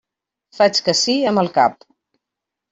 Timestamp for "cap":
1.61-1.89